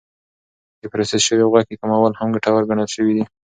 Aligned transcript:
د 0.81 0.83
پروسس 0.91 1.21
شوې 1.27 1.43
غوښې 1.51 1.75
کمول 1.81 2.13
هم 2.19 2.29
ګټور 2.35 2.63
ګڼل 2.69 2.87
شوی 2.95 3.13
دی. 3.17 3.23